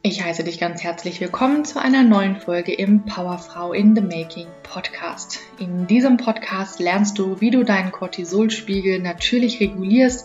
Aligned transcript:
Ich 0.00 0.22
heiße 0.22 0.44
dich 0.44 0.60
ganz 0.60 0.84
herzlich 0.84 1.20
willkommen 1.20 1.64
zu 1.64 1.80
einer 1.82 2.04
neuen 2.04 2.36
Folge 2.36 2.72
im 2.72 3.04
Powerfrau 3.04 3.72
in 3.72 3.96
the 3.96 4.00
Making 4.00 4.46
Podcast. 4.62 5.40
In 5.58 5.88
diesem 5.88 6.18
Podcast 6.18 6.78
lernst 6.78 7.18
du, 7.18 7.40
wie 7.40 7.50
du 7.50 7.64
deinen 7.64 7.90
Cortisolspiegel 7.90 9.00
natürlich 9.00 9.58
regulierst, 9.58 10.24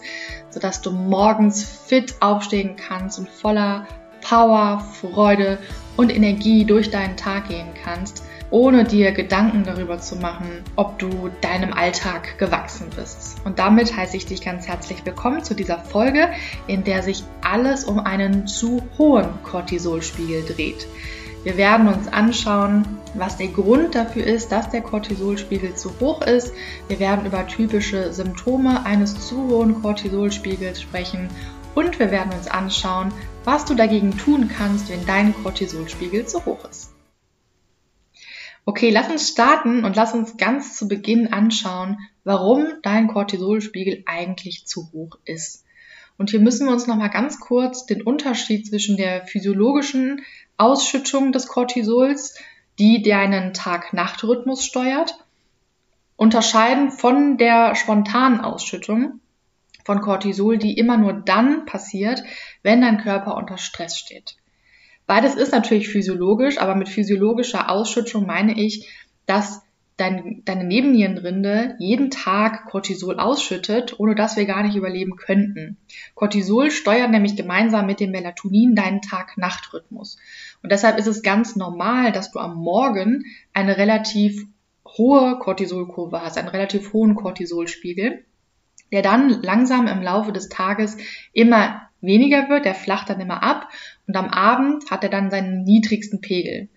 sodass 0.51 0.81
du 0.81 0.91
morgens 0.91 1.63
fit 1.63 2.13
aufstehen 2.20 2.75
kannst 2.75 3.17
und 3.17 3.28
voller 3.28 3.88
Power, 4.21 4.79
Freude 5.01 5.58
und 5.97 6.15
Energie 6.15 6.65
durch 6.65 6.92
deinen 6.92 7.17
Tag 7.17 7.49
gehen 7.49 7.74
kannst 7.83 8.24
ohne 8.54 8.83
dir 8.83 9.13
Gedanken 9.13 9.63
darüber 9.63 9.97
zu 9.97 10.15
machen, 10.15 10.63
ob 10.76 10.99
du 10.99 11.31
deinem 11.42 11.74
Alltag 11.74 12.38
gewachsen 12.38 12.85
bist. 12.96 13.38
Und 13.46 13.58
damit 13.58 13.97
heiße 13.97 14.15
ich 14.15 14.28
dich 14.28 14.46
ganz 14.46 14.67
herzlich 14.67 15.03
willkommen 15.03 15.44
zu 15.44 15.56
dieser 15.56 15.79
Folge, 15.79 16.30
in 16.67 16.84
der 16.84 17.02
sich 17.02 17.23
alles 17.41 17.84
um 17.84 17.98
einen 17.98 18.45
zu 18.45 18.84
hohen 18.99 19.41
Cortisolspiegel 19.41 20.44
dreht. 20.45 20.85
Wir 21.43 21.57
werden 21.57 21.88
uns 21.88 22.07
anschauen, 22.07 22.85
was 23.16 23.38
der 23.38 23.48
Grund 23.48 23.95
dafür 23.95 24.23
ist, 24.23 24.52
dass 24.52 24.70
der 24.70 24.81
Cortisolspiegel 24.81 25.73
zu 25.73 25.91
hoch 25.99 26.21
ist. 26.21 26.54
Wir 26.88 26.99
werden 26.99 27.26
über 27.26 27.48
typische 27.48 28.13
Symptome 28.13 28.85
eines 28.85 29.20
zu 29.27 29.48
hohen 29.48 29.81
Cortisolspiegels 29.81 30.79
sprechen 30.79 31.27
und 31.73 31.98
wir 31.98 32.12
werden 32.12 32.31
uns 32.31 32.48
anschauen, 32.48 33.12
was 33.45 33.65
du 33.65 33.73
dagegen 33.73 34.15
tun 34.15 34.48
kannst, 34.48 34.90
wenn 34.90 35.04
dein 35.07 35.34
Cortisolspiegel 35.41 36.27
zu 36.27 36.45
hoch 36.45 36.63
ist. 36.70 36.92
Okay, 38.66 38.91
lass 38.91 39.09
uns 39.09 39.27
starten 39.27 39.84
und 39.84 39.95
lass 39.95 40.13
uns 40.13 40.38
ganz 40.38 40.77
zu 40.77 40.88
Beginn 40.88 41.34
anschauen, 41.34 41.98
warum 42.23 42.66
dein 42.81 43.08
Cortisolspiegel 43.08 44.04
eigentlich 44.05 44.66
zu 44.66 44.90
hoch 44.94 45.17
ist. 45.26 45.66
Und 46.17 46.30
hier 46.30 46.40
müssen 46.40 46.68
wir 46.68 46.73
uns 46.73 46.88
nochmal 46.88 47.09
ganz 47.09 47.40
kurz 47.40 47.85
den 47.85 48.02
Unterschied 48.02 48.66
zwischen 48.66 48.95
der 48.95 49.26
physiologischen 49.26 50.21
Ausschüttung 50.57 51.34
des 51.34 51.48
Cortisols, 51.48 52.38
die 52.80 53.02
deinen 53.02 53.54
Tag-Nacht-Rhythmus 53.54 54.63
steuert, 54.63 55.15
unterscheiden 56.15 56.91
von 56.91 57.37
der 57.37 57.76
spontanen 57.76 58.40
Ausschüttung 58.40 59.20
von 59.84 59.99
Cortisol, 59.99 60.57
die 60.57 60.77
immer 60.77 60.98
nur 60.98 61.12
dann 61.12 61.65
passiert, 61.65 62.24
wenn 62.62 62.82
dein 62.82 62.99
Körper 62.99 63.35
unter 63.35 63.57
Stress 63.57 63.98
steht. 63.98 64.38
Beides 65.06 65.36
ist 65.36 65.52
natürlich 65.52 65.90
physiologisch, 65.90 66.58
aber 66.58 66.76
mit 66.76 66.90
physiologischer 66.90 67.70
Ausschüttung 67.70 68.26
meine 68.26 68.59
ich, 68.59 68.90
dass 69.26 69.62
dein, 69.98 70.42
deine 70.46 70.64
Nebennierenrinde 70.64 71.76
jeden 71.80 72.09
Tag 72.09 72.66
Cortisol 72.66 73.20
ausschüttet, 73.20 74.00
ohne 74.00 74.16
dass 74.16 74.38
wir 74.38 74.46
gar 74.46 74.64
nicht 74.64 74.76
überleben 74.76 75.16
könnten. 75.16 75.78
Cortisol 76.16 76.72
steuert 76.72 77.12
nämlich 77.12 77.36
gemeinsam 77.36 77.86
mit 77.86 78.00
dem 78.00 78.12
Melatonin 78.12 78.76
deinen 78.76 79.02
Tag-Nacht-Rhythmus. 79.02 80.18
Und 80.64 80.72
deshalb 80.72 80.98
ist 80.98 81.08
es 81.08 81.22
ganz 81.22 81.56
normal, 81.56 82.12
dass 82.12 82.31
du 82.31 82.40
am 82.40 82.56
Morgen 82.56 83.26
eine 83.54 83.78
relativ 83.78 84.46
hohe 84.98 85.38
Cortisolkurve 85.40 86.22
hast, 86.22 86.38
einen 86.38 86.48
relativ 86.48 86.94
hohen 86.94 87.16
Cortisolspiegel, 87.16 88.26
der 88.92 89.02
dann 89.02 89.30
langsam 89.30 89.88
im 89.88 90.02
Laufe 90.02 90.31
des 90.31 90.50
Tages 90.50 90.98
immer 91.34 91.83
weniger 92.04 92.50
wird, 92.50 92.66
der 92.66 92.76
flacht 92.76 93.09
dann 93.09 93.20
immer 93.20 93.42
ab 93.42 93.70
und 94.08 94.16
am 94.16 94.30
Abend 94.30 94.92
hat 94.92 95.04
er 95.04 95.09
dann 95.09 95.32
seinen 95.32 95.64
niedrigsten 95.64 96.22
Pegel. 96.22 96.70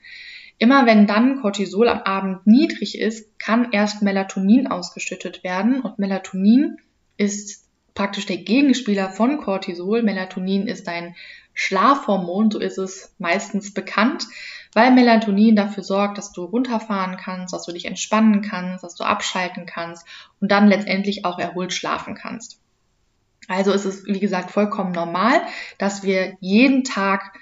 Immer 0.59 0.87
wenn 0.87 1.07
dann 1.07 1.43
Cortisol 1.43 1.89
am 1.89 2.01
Abend 2.01 2.47
niedrig 2.47 2.99
ist, 2.99 3.39
kann 3.39 3.73
erst 3.73 4.03
Melatonin 4.03 4.67
ausgeschüttet 4.67 5.45
werden 5.45 5.83
und 5.83 5.99
Melatonin 5.99 6.79
ist 7.19 7.67
praktisch 7.95 8.27
der 8.27 8.39
Gegenspieler 8.39 9.11
von 9.11 9.39
Cortisol. 9.39 10.03
Melatonin 10.03 10.67
ist 10.67 10.89
ein 10.89 11.15
Schlafhormon, 11.53 12.51
so 12.51 12.59
ist 12.59 12.79
es 12.79 13.15
meistens 13.19 13.73
bekannt, 13.75 14.27
weil 14.75 14.93
Melatonin 14.93 15.57
dafür 15.57 15.83
sorgt, 15.83 16.19
dass 16.19 16.33
du 16.33 16.45
runterfahren 16.45 17.17
kannst, 17.17 17.53
dass 17.53 17.65
du 17.65 17.73
dich 17.73 17.87
entspannen 17.87 18.43
kannst, 18.43 18.85
dass 18.85 18.95
du 18.95 19.05
abschalten 19.05 19.67
kannst 19.67 20.07
und 20.41 20.51
dann 20.53 20.69
letztendlich 20.69 21.25
auch 21.25 21.39
erholt 21.39 21.73
schlafen 21.73 22.15
kannst. 22.15 22.61
Also 23.49 23.73
ist 23.73 23.85
es, 23.85 24.07
wie 24.07 24.21
gesagt, 24.21 24.51
vollkommen 24.51 24.93
normal, 24.93 25.41
dass 25.79 26.03
wir 26.03 26.37
jeden 26.41 26.85
Tag 26.85 27.39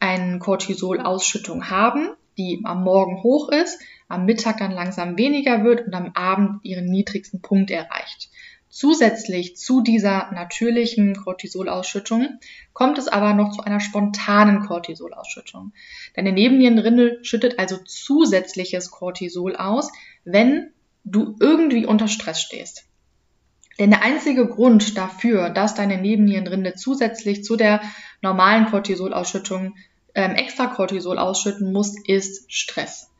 eine 0.00 0.38
Cortisol-Ausschüttung 0.38 1.70
haben, 1.70 2.10
die 2.36 2.60
am 2.64 2.82
Morgen 2.82 3.22
hoch 3.22 3.48
ist, 3.50 3.80
am 4.08 4.26
Mittag 4.26 4.58
dann 4.58 4.72
langsam 4.72 5.16
weniger 5.16 5.64
wird 5.64 5.86
und 5.86 5.94
am 5.94 6.12
Abend 6.14 6.64
ihren 6.64 6.86
niedrigsten 6.86 7.40
Punkt 7.40 7.70
erreicht. 7.70 8.30
Zusätzlich 8.68 9.56
zu 9.56 9.82
dieser 9.82 10.32
natürlichen 10.32 11.14
Cortisolausschüttung 11.14 12.40
kommt 12.72 12.98
es 12.98 13.06
aber 13.06 13.32
noch 13.32 13.52
zu 13.52 13.62
einer 13.62 13.78
spontanen 13.78 14.66
Cortisolausschüttung. 14.66 15.72
Deine 16.14 16.32
Nebennierenrinde 16.32 17.20
schüttet 17.22 17.60
also 17.60 17.76
zusätzliches 17.76 18.90
Cortisol 18.90 19.54
aus, 19.54 19.92
wenn 20.24 20.72
du 21.04 21.36
irgendwie 21.38 21.86
unter 21.86 22.08
Stress 22.08 22.42
stehst. 22.42 22.88
Denn 23.78 23.90
der 23.90 24.02
einzige 24.02 24.46
Grund 24.46 24.96
dafür, 24.96 25.50
dass 25.50 25.74
deine 25.74 26.00
Nebennierenrinde 26.00 26.74
zusätzlich 26.74 27.44
zu 27.44 27.56
der 27.56 27.80
normalen 28.22 28.66
Cortisolausschüttung 28.66 29.74
ähm, 30.14 30.32
extra 30.32 30.66
Cortisol 30.66 31.18
ausschütten 31.18 31.72
muss, 31.72 31.96
ist 32.06 32.52
Stress. 32.52 33.10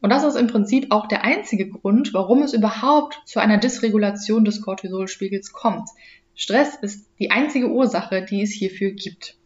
Und 0.00 0.10
das 0.10 0.22
ist 0.22 0.36
im 0.36 0.46
Prinzip 0.46 0.88
auch 0.90 1.08
der 1.08 1.24
einzige 1.24 1.68
Grund, 1.68 2.12
warum 2.12 2.42
es 2.42 2.52
überhaupt 2.52 3.22
zu 3.24 3.40
einer 3.40 3.58
Dysregulation 3.58 4.44
des 4.44 4.60
Cortisolspiegels 4.60 5.52
kommt. 5.52 5.88
Stress 6.34 6.76
ist 6.76 7.08
die 7.18 7.30
einzige 7.30 7.70
Ursache, 7.70 8.22
die 8.22 8.42
es 8.42 8.50
hierfür 8.50 8.90
gibt. 8.90 9.36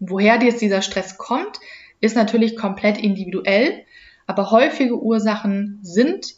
Woher 0.00 0.42
jetzt 0.42 0.60
dieser 0.60 0.82
Stress 0.82 1.18
kommt, 1.18 1.60
ist 2.00 2.16
natürlich 2.16 2.56
komplett 2.56 2.98
individuell, 2.98 3.84
aber 4.26 4.50
häufige 4.50 5.00
Ursachen 5.00 5.78
sind 5.82 6.34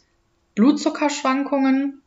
Blutzuckerschwankungen, 0.53 2.01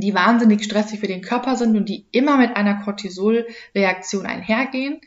die 0.00 0.14
wahnsinnig 0.14 0.64
stressig 0.64 1.00
für 1.00 1.06
den 1.06 1.22
Körper 1.22 1.56
sind 1.56 1.76
und 1.76 1.88
die 1.88 2.06
immer 2.12 2.36
mit 2.36 2.56
einer 2.56 2.82
Cortisolreaktion 2.82 4.26
einhergehen. 4.26 5.00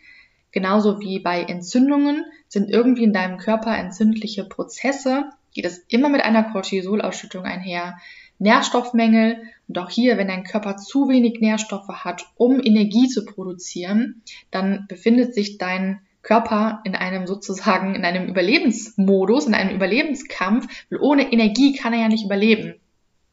Genauso 0.51 0.99
wie 0.99 1.19
bei 1.19 1.43
Entzündungen 1.43 2.25
sind 2.47 2.69
irgendwie 2.69 3.03
in 3.03 3.13
deinem 3.13 3.37
Körper 3.37 3.77
entzündliche 3.77 4.43
Prozesse, 4.45 5.25
geht 5.53 5.65
es 5.65 5.85
immer 5.87 6.09
mit 6.09 6.23
einer 6.23 6.43
Cortisolausschüttung 6.43 7.43
einher. 7.43 7.97
Nährstoffmängel 8.39 9.43
und 9.67 9.77
auch 9.77 9.89
hier, 9.89 10.17
wenn 10.17 10.29
dein 10.29 10.43
Körper 10.43 10.77
zu 10.77 11.09
wenig 11.09 11.41
Nährstoffe 11.41 11.89
hat, 11.89 12.25
um 12.35 12.59
Energie 12.63 13.07
zu 13.07 13.25
produzieren, 13.25 14.21
dann 14.49 14.85
befindet 14.87 15.35
sich 15.35 15.57
dein 15.57 15.99
Körper 16.21 16.81
in 16.85 16.95
einem 16.95 17.27
sozusagen, 17.27 17.95
in 17.95 18.05
einem 18.05 18.27
Überlebensmodus, 18.27 19.45
in 19.45 19.53
einem 19.53 19.75
Überlebenskampf, 19.75 20.67
weil 20.89 20.99
ohne 20.99 21.31
Energie 21.31 21.75
kann 21.75 21.93
er 21.93 22.01
ja 22.01 22.07
nicht 22.07 22.25
überleben. 22.25 22.75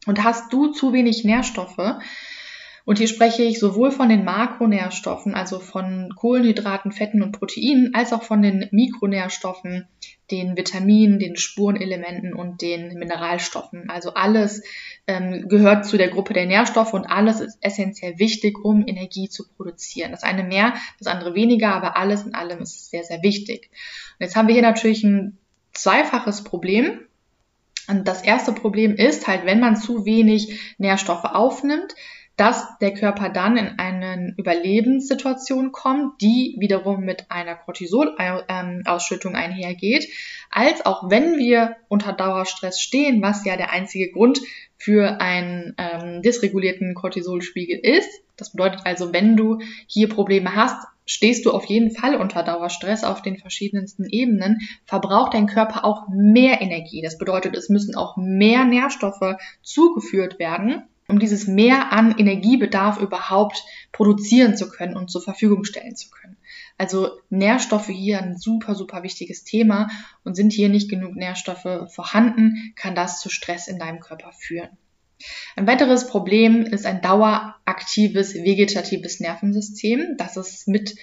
Und 0.06 0.24
hast 0.24 0.52
du 0.52 0.68
zu 0.68 0.92
wenig 0.92 1.24
Nährstoffe, 1.24 1.98
und 2.86 2.98
hier 2.98 3.08
spreche 3.08 3.42
ich 3.42 3.58
sowohl 3.58 3.90
von 3.90 4.08
den 4.08 4.24
Makronährstoffen, 4.24 5.34
also 5.34 5.58
von 5.58 6.14
Kohlenhydraten, 6.14 6.92
Fetten 6.92 7.20
und 7.20 7.32
Proteinen, 7.32 7.92
als 7.94 8.12
auch 8.12 8.22
von 8.22 8.42
den 8.42 8.68
Mikronährstoffen, 8.70 9.88
den 10.30 10.56
Vitaminen, 10.56 11.18
den 11.18 11.36
Spurenelementen 11.36 12.32
und 12.32 12.62
den 12.62 12.96
Mineralstoffen. 12.96 13.90
Also 13.90 14.14
alles 14.14 14.62
ähm, 15.08 15.48
gehört 15.48 15.84
zu 15.84 15.96
der 15.96 16.10
Gruppe 16.10 16.32
der 16.32 16.46
Nährstoffe 16.46 16.94
und 16.94 17.06
alles 17.06 17.40
ist 17.40 17.58
essentiell 17.60 18.20
wichtig, 18.20 18.56
um 18.64 18.86
Energie 18.86 19.28
zu 19.28 19.48
produzieren. 19.56 20.12
Das 20.12 20.22
eine 20.22 20.44
mehr, 20.44 20.74
das 21.00 21.08
andere 21.08 21.34
weniger, 21.34 21.74
aber 21.74 21.96
alles 21.96 22.22
in 22.22 22.36
allem 22.36 22.60
ist 22.60 22.90
sehr, 22.90 23.02
sehr 23.02 23.20
wichtig. 23.20 23.68
Und 24.20 24.26
jetzt 24.26 24.36
haben 24.36 24.46
wir 24.46 24.54
hier 24.54 24.62
natürlich 24.62 25.02
ein 25.02 25.38
zweifaches 25.72 26.44
Problem. 26.44 27.00
Und 27.88 28.08
das 28.08 28.22
erste 28.22 28.52
Problem 28.52 28.94
ist 28.94 29.26
halt, 29.26 29.46
wenn 29.46 29.60
man 29.60 29.76
zu 29.76 30.04
wenig 30.04 30.74
Nährstoffe 30.78 31.24
aufnimmt, 31.24 31.94
dass 32.36 32.66
der 32.80 32.92
Körper 32.92 33.30
dann 33.30 33.56
in 33.56 33.78
eine 33.78 34.34
Überlebenssituation 34.36 35.72
kommt, 35.72 36.20
die 36.20 36.56
wiederum 36.58 37.00
mit 37.00 37.30
einer 37.30 37.54
Cortisolausschüttung 37.54 39.34
einhergeht, 39.34 40.08
als 40.50 40.84
auch 40.84 41.10
wenn 41.10 41.38
wir 41.38 41.76
unter 41.88 42.12
Dauerstress 42.12 42.80
stehen, 42.80 43.22
was 43.22 43.44
ja 43.46 43.56
der 43.56 43.72
einzige 43.72 44.12
Grund 44.12 44.40
für 44.76 45.20
einen 45.20 45.74
ähm, 45.78 46.20
dysregulierten 46.20 46.94
Cortisolspiegel 46.94 47.78
ist. 47.78 48.10
Das 48.36 48.52
bedeutet 48.52 48.82
also, 48.84 49.14
wenn 49.14 49.36
du 49.36 49.60
hier 49.86 50.10
Probleme 50.10 50.54
hast, 50.54 50.86
stehst 51.06 51.46
du 51.46 51.52
auf 51.52 51.64
jeden 51.64 51.90
Fall 51.90 52.16
unter 52.16 52.42
Dauerstress 52.42 53.04
auf 53.04 53.22
den 53.22 53.38
verschiedensten 53.38 54.04
Ebenen, 54.04 54.60
verbraucht 54.84 55.34
dein 55.34 55.46
Körper 55.46 55.84
auch 55.84 56.08
mehr 56.08 56.60
Energie. 56.60 57.00
Das 57.00 57.16
bedeutet, 57.16 57.56
es 57.56 57.68
müssen 57.68 57.94
auch 57.94 58.16
mehr 58.16 58.64
Nährstoffe 58.64 59.36
zugeführt 59.62 60.38
werden, 60.38 60.82
um 61.08 61.18
dieses 61.20 61.46
Mehr 61.46 61.92
an 61.92 62.18
Energiebedarf 62.18 63.00
überhaupt 63.00 63.62
produzieren 63.92 64.56
zu 64.56 64.68
können 64.68 64.96
und 64.96 65.10
zur 65.10 65.22
Verfügung 65.22 65.64
stellen 65.64 65.94
zu 65.94 66.10
können. 66.10 66.36
Also 66.78 67.10
Nährstoffe 67.30 67.86
hier 67.86 68.20
ein 68.20 68.36
super, 68.36 68.74
super 68.74 69.02
wichtiges 69.02 69.44
Thema 69.44 69.88
und 70.24 70.34
sind 70.34 70.52
hier 70.52 70.68
nicht 70.68 70.90
genug 70.90 71.14
Nährstoffe 71.14 71.90
vorhanden, 71.94 72.72
kann 72.74 72.94
das 72.94 73.20
zu 73.20 73.30
Stress 73.30 73.68
in 73.68 73.78
deinem 73.78 74.00
Körper 74.00 74.32
führen. 74.32 74.76
Ein 75.56 75.66
weiteres 75.66 76.06
Problem 76.06 76.62
ist 76.62 76.86
ein 76.86 77.00
daueraktives 77.00 78.34
vegetatives 78.34 79.20
Nervensystem. 79.20 80.16
Das 80.18 80.36
ist 80.36 80.68
mit 80.68 80.96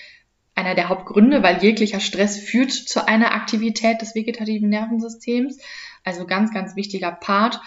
einer 0.55 0.75
der 0.75 0.89
Hauptgründe, 0.89 1.41
weil 1.41 1.63
jeglicher 1.63 1.99
Stress 1.99 2.37
führt 2.37 2.71
zu 2.71 3.07
einer 3.07 3.33
Aktivität 3.33 4.01
des 4.01 4.13
vegetativen 4.13 4.69
Nervensystems. 4.69 5.57
Also 6.03 6.25
ganz, 6.25 6.53
ganz 6.53 6.75
wichtiger 6.75 7.11
Part. 7.11 7.59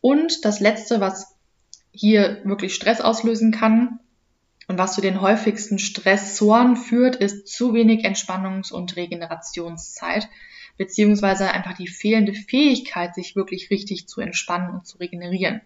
Und 0.00 0.44
das 0.44 0.60
Letzte, 0.60 1.00
was 1.00 1.34
hier 1.90 2.42
wirklich 2.44 2.74
Stress 2.74 3.00
auslösen 3.00 3.52
kann 3.52 4.00
und 4.68 4.78
was 4.78 4.94
zu 4.94 5.00
den 5.00 5.20
häufigsten 5.20 5.78
Stressoren 5.78 6.76
führt, 6.76 7.16
ist 7.16 7.48
zu 7.48 7.72
wenig 7.72 8.04
Entspannungs- 8.04 8.72
und 8.72 8.96
Regenerationszeit 8.96 10.28
beziehungsweise 10.76 11.50
einfach 11.50 11.74
die 11.74 11.88
fehlende 11.88 12.34
Fähigkeit, 12.34 13.14
sich 13.14 13.36
wirklich 13.36 13.70
richtig 13.70 14.08
zu 14.08 14.20
entspannen 14.20 14.70
und 14.70 14.86
zu 14.86 14.98
regenerieren. 14.98 15.60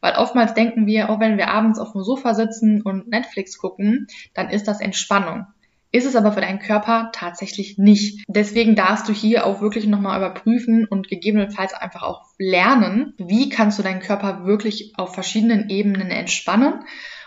Weil 0.00 0.14
oftmals 0.14 0.54
denken 0.54 0.86
wir, 0.86 1.10
auch 1.10 1.20
wenn 1.20 1.38
wir 1.38 1.48
abends 1.48 1.78
auf 1.78 1.92
dem 1.92 2.02
Sofa 2.02 2.34
sitzen 2.34 2.82
und 2.82 3.08
Netflix 3.08 3.58
gucken, 3.58 4.06
dann 4.34 4.50
ist 4.50 4.68
das 4.68 4.80
Entspannung. 4.80 5.46
Ist 5.92 6.04
es 6.04 6.16
aber 6.16 6.32
für 6.32 6.40
deinen 6.40 6.58
Körper 6.58 7.10
tatsächlich 7.12 7.78
nicht. 7.78 8.24
Deswegen 8.28 8.74
darfst 8.74 9.08
du 9.08 9.12
hier 9.12 9.46
auch 9.46 9.60
wirklich 9.60 9.86
nochmal 9.86 10.18
überprüfen 10.18 10.84
und 10.84 11.08
gegebenenfalls 11.08 11.74
einfach 11.74 12.02
auch 12.02 12.24
lernen, 12.38 13.14
wie 13.18 13.48
kannst 13.48 13.78
du 13.78 13.82
deinen 13.82 14.00
Körper 14.00 14.44
wirklich 14.44 14.92
auf 14.96 15.14
verschiedenen 15.14 15.70
Ebenen 15.70 16.10
entspannen 16.10 16.84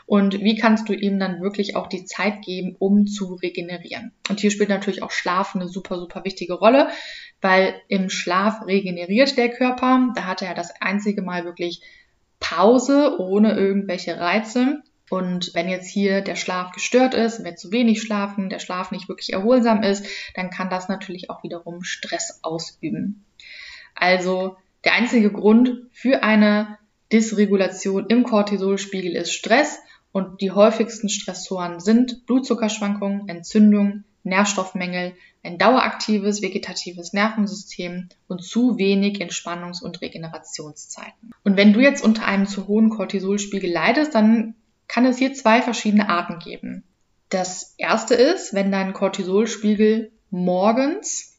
und 0.09 0.41
wie 0.41 0.56
kannst 0.56 0.89
du 0.89 0.94
ihm 0.94 1.19
dann 1.19 1.39
wirklich 1.39 1.75
auch 1.75 1.85
die 1.85 2.03
Zeit 2.03 2.41
geben, 2.41 2.75
um 2.79 3.06
zu 3.06 3.35
regenerieren. 3.35 4.11
Und 4.27 4.39
hier 4.39 4.50
spielt 4.50 4.69
natürlich 4.69 5.03
auch 5.03 5.11
Schlaf 5.11 5.53
eine 5.53 5.67
super, 5.67 6.00
super 6.00 6.25
wichtige 6.25 6.56
Rolle, 6.56 6.89
weil 7.41 7.75
im 7.89 8.09
Schlaf 8.09 8.65
regeneriert 8.65 9.38
der 9.38 9.50
Körper. 9.50 10.11
Da 10.15 10.25
hat 10.25 10.41
er 10.41 10.47
ja 10.47 10.53
das 10.56 10.73
einzige 10.81 11.21
Mal 11.21 11.45
wirklich 11.45 11.83
Pause 12.39 13.19
ohne 13.19 13.53
irgendwelche 13.53 14.19
Reize. 14.19 14.81
Und 15.11 15.51
wenn 15.53 15.69
jetzt 15.69 15.88
hier 15.88 16.21
der 16.21 16.35
Schlaf 16.35 16.71
gestört 16.71 17.13
ist, 17.13 17.44
wir 17.44 17.56
zu 17.56 17.71
wenig 17.71 18.01
schlafen, 18.01 18.50
der 18.50 18.57
Schlaf 18.57 18.89
nicht 18.89 19.09
wirklich 19.09 19.31
erholsam 19.31 19.83
ist, 19.83 20.07
dann 20.33 20.50
kann 20.50 20.71
das 20.71 20.89
natürlich 20.89 21.29
auch 21.29 21.44
wiederum 21.44 21.83
Stress 21.83 22.39
ausüben. 22.41 23.25
Also 23.94 24.57
der 24.85 24.94
einzige 24.94 25.31
Grund 25.31 25.83
für 25.91 26.23
eine 26.23 26.79
Dysregulation 27.13 28.07
im 28.07 28.23
Cortisolspiegel 28.23 29.15
ist 29.15 29.33
Stress 29.33 29.79
und 30.11 30.41
die 30.41 30.51
häufigsten 30.51 31.09
Stressoren 31.09 31.79
sind 31.79 32.25
Blutzuckerschwankungen, 32.25 33.27
Entzündung, 33.27 34.03
Nährstoffmängel, 34.23 35.13
ein 35.44 35.57
daueraktives 35.57 36.41
vegetatives 36.41 37.13
Nervensystem 37.13 38.09
und 38.27 38.44
zu 38.44 38.77
wenig 38.77 39.21
Entspannungs- 39.21 39.81
und 39.81 40.01
Regenerationszeiten. 40.01 41.31
Und 41.44 41.57
wenn 41.57 41.73
du 41.73 41.79
jetzt 41.79 42.03
unter 42.03 42.25
einem 42.25 42.47
zu 42.47 42.67
hohen 42.67 42.89
Cortisolspiegel 42.89 43.71
leidest, 43.71 44.15
dann 44.15 44.56
kann 44.88 45.06
es 45.06 45.17
hier 45.17 45.33
zwei 45.33 45.61
verschiedene 45.61 46.09
Arten 46.09 46.39
geben. 46.39 46.83
Das 47.29 47.75
erste 47.77 48.15
ist, 48.15 48.53
wenn 48.53 48.71
dein 48.71 48.94
Cortisolspiegel 48.94 50.11
morgens 50.31 51.38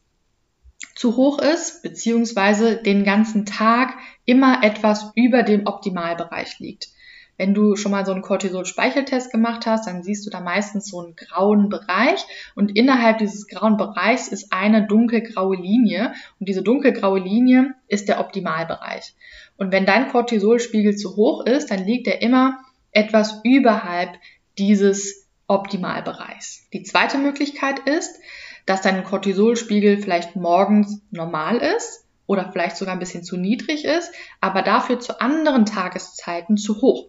zu 0.95 1.15
hoch 1.17 1.39
ist, 1.39 1.83
beziehungsweise 1.83 2.77
den 2.77 3.03
ganzen 3.03 3.45
Tag 3.45 3.97
immer 4.25 4.63
etwas 4.63 5.11
über 5.15 5.43
dem 5.43 5.67
Optimalbereich 5.67 6.59
liegt. 6.59 6.89
Wenn 7.37 7.53
du 7.53 7.75
schon 7.75 7.91
mal 7.91 8.05
so 8.05 8.11
einen 8.11 8.21
Cortisol-Speicheltest 8.21 9.31
gemacht 9.31 9.65
hast, 9.65 9.87
dann 9.87 10.03
siehst 10.03 10.25
du 10.25 10.29
da 10.29 10.41
meistens 10.41 10.87
so 10.87 10.99
einen 10.99 11.15
grauen 11.15 11.69
Bereich 11.69 12.23
und 12.55 12.75
innerhalb 12.77 13.17
dieses 13.17 13.47
grauen 13.47 13.77
Bereichs 13.77 14.27
ist 14.27 14.53
eine 14.53 14.85
dunkelgraue 14.85 15.55
Linie 15.55 16.13
und 16.39 16.49
diese 16.49 16.61
dunkelgraue 16.61 17.19
Linie 17.19 17.73
ist 17.87 18.07
der 18.07 18.19
Optimalbereich. 18.19 19.15
Und 19.57 19.71
wenn 19.71 19.85
dein 19.85 20.09
Cortisolspiegel 20.09 20.95
zu 20.95 21.15
hoch 21.15 21.45
ist, 21.45 21.71
dann 21.71 21.85
liegt 21.85 22.07
er 22.07 22.21
immer 22.21 22.59
etwas 22.91 23.41
überhalb 23.43 24.11
dieses 24.57 25.27
Optimalbereichs. 25.47 26.67
Die 26.73 26.83
zweite 26.83 27.17
Möglichkeit 27.17 27.79
ist, 27.79 28.19
dass 28.65 28.81
dein 28.81 29.03
Cortisolspiegel 29.03 29.97
vielleicht 29.97 30.35
morgens 30.35 31.01
normal 31.11 31.57
ist 31.57 32.05
oder 32.27 32.51
vielleicht 32.51 32.77
sogar 32.77 32.93
ein 32.93 32.99
bisschen 32.99 33.23
zu 33.23 33.37
niedrig 33.37 33.83
ist, 33.85 34.13
aber 34.39 34.61
dafür 34.61 34.99
zu 34.99 35.19
anderen 35.19 35.65
Tageszeiten 35.65 36.57
zu 36.57 36.81
hoch. 36.81 37.07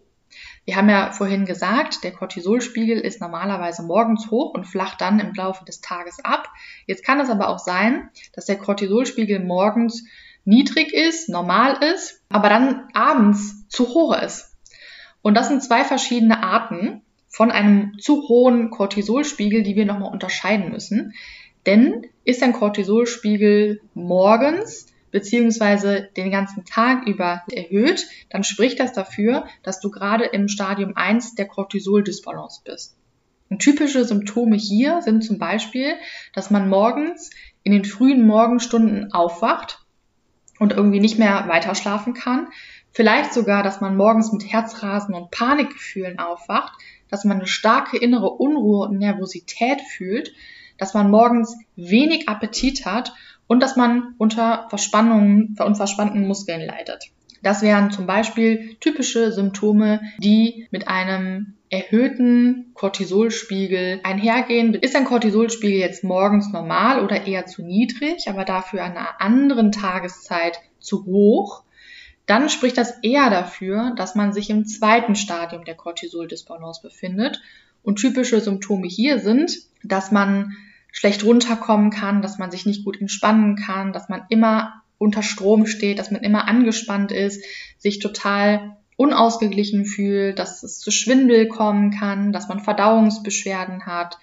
Wir 0.64 0.76
haben 0.76 0.88
ja 0.88 1.10
vorhin 1.10 1.44
gesagt, 1.44 2.04
der 2.04 2.12
Cortisolspiegel 2.12 2.98
ist 3.00 3.20
normalerweise 3.20 3.82
morgens 3.82 4.30
hoch 4.30 4.54
und 4.54 4.64
flacht 4.64 5.00
dann 5.00 5.18
im 5.18 5.34
Laufe 5.34 5.64
des 5.64 5.80
Tages 5.80 6.24
ab. 6.24 6.48
Jetzt 6.86 7.04
kann 7.04 7.18
es 7.18 7.30
aber 7.30 7.48
auch 7.48 7.58
sein, 7.58 8.10
dass 8.32 8.46
der 8.46 8.58
Cortisolspiegel 8.58 9.40
morgens 9.40 10.04
niedrig 10.44 10.92
ist, 10.92 11.28
normal 11.28 11.82
ist, 11.82 12.22
aber 12.28 12.48
dann 12.48 12.88
abends 12.94 13.66
zu 13.68 13.88
hoch 13.88 14.16
ist. 14.16 14.56
Und 15.20 15.36
das 15.36 15.48
sind 15.48 15.62
zwei 15.62 15.84
verschiedene 15.84 16.42
Arten 16.42 17.02
von 17.28 17.50
einem 17.50 17.98
zu 17.98 18.28
hohen 18.28 18.70
Cortisolspiegel, 18.70 19.62
die 19.62 19.74
wir 19.74 19.86
nochmal 19.86 20.12
unterscheiden 20.12 20.70
müssen. 20.70 21.14
Denn 21.66 22.06
ist 22.24 22.42
ein 22.42 22.52
Cortisolspiegel 22.52 23.80
morgens 23.94 24.91
beziehungsweise 25.12 26.08
den 26.16 26.32
ganzen 26.32 26.64
Tag 26.64 27.06
über 27.06 27.42
erhöht, 27.52 28.08
dann 28.30 28.42
spricht 28.42 28.80
das 28.80 28.92
dafür, 28.92 29.46
dass 29.62 29.78
du 29.78 29.90
gerade 29.90 30.24
im 30.24 30.48
Stadium 30.48 30.96
1 30.96 31.36
der 31.36 31.46
Cortisol-Dysbalance 31.46 32.62
bist. 32.64 32.96
Und 33.48 33.60
typische 33.60 34.04
Symptome 34.04 34.56
hier 34.56 35.02
sind 35.02 35.22
zum 35.22 35.38
Beispiel, 35.38 35.94
dass 36.34 36.50
man 36.50 36.68
morgens 36.68 37.30
in 37.62 37.72
den 37.72 37.84
frühen 37.84 38.26
Morgenstunden 38.26 39.12
aufwacht 39.12 39.84
und 40.58 40.72
irgendwie 40.72 41.00
nicht 41.00 41.18
mehr 41.18 41.46
weiter 41.48 41.74
schlafen 41.74 42.14
kann. 42.14 42.48
Vielleicht 42.92 43.34
sogar, 43.34 43.62
dass 43.62 43.80
man 43.80 43.96
morgens 43.96 44.32
mit 44.32 44.50
Herzrasen 44.50 45.14
und 45.14 45.30
Panikgefühlen 45.30 46.18
aufwacht, 46.18 46.72
dass 47.10 47.24
man 47.24 47.38
eine 47.38 47.46
starke 47.46 47.98
innere 47.98 48.30
Unruhe 48.30 48.88
und 48.88 48.98
Nervosität 48.98 49.82
fühlt, 49.82 50.32
dass 50.78 50.94
man 50.94 51.10
morgens 51.10 51.56
wenig 51.76 52.28
Appetit 52.28 52.86
hat 52.86 53.12
und 53.46 53.60
dass 53.60 53.76
man 53.76 54.14
unter 54.18 54.66
Verspannungen 54.68 55.56
und 55.58 55.76
verspannten 55.76 56.26
Muskeln 56.26 56.60
leidet. 56.60 57.04
Das 57.42 57.62
wären 57.62 57.90
zum 57.90 58.06
Beispiel 58.06 58.76
typische 58.80 59.32
Symptome, 59.32 60.00
die 60.18 60.68
mit 60.70 60.86
einem 60.86 61.54
erhöhten 61.70 62.70
Cortisolspiegel 62.74 64.00
einhergehen. 64.04 64.74
Ist 64.74 64.94
ein 64.94 65.06
Cortisolspiegel 65.06 65.78
jetzt 65.78 66.04
morgens 66.04 66.52
normal 66.52 67.02
oder 67.02 67.26
eher 67.26 67.46
zu 67.46 67.62
niedrig, 67.62 68.28
aber 68.28 68.44
dafür 68.44 68.84
an 68.84 68.92
einer 68.92 69.20
anderen 69.20 69.72
Tageszeit 69.72 70.60
zu 70.78 71.04
hoch, 71.06 71.64
dann 72.26 72.48
spricht 72.48 72.78
das 72.78 72.98
eher 73.02 73.30
dafür, 73.30 73.94
dass 73.96 74.14
man 74.14 74.32
sich 74.32 74.48
im 74.50 74.64
zweiten 74.64 75.16
Stadium 75.16 75.64
der 75.64 75.74
Cortisol-Dysbalance 75.74 76.80
befindet. 76.82 77.42
Und 77.82 77.96
typische 77.96 78.40
Symptome 78.40 78.86
hier 78.86 79.18
sind, 79.18 79.58
dass 79.82 80.12
man 80.12 80.56
schlecht 80.92 81.24
runterkommen 81.24 81.90
kann, 81.90 82.22
dass 82.22 82.38
man 82.38 82.50
sich 82.52 82.66
nicht 82.66 82.84
gut 82.84 83.00
entspannen 83.00 83.56
kann, 83.56 83.92
dass 83.92 84.08
man 84.08 84.22
immer 84.28 84.82
unter 84.98 85.22
Strom 85.22 85.66
steht, 85.66 85.98
dass 85.98 86.12
man 86.12 86.22
immer 86.22 86.46
angespannt 86.46 87.10
ist, 87.10 87.44
sich 87.78 87.98
total 87.98 88.76
unausgeglichen 88.96 89.84
fühlt, 89.84 90.38
dass 90.38 90.62
es 90.62 90.78
zu 90.78 90.92
Schwindel 90.92 91.48
kommen 91.48 91.90
kann, 91.90 92.32
dass 92.32 92.46
man 92.46 92.60
Verdauungsbeschwerden 92.60 93.86
hat, 93.86 94.18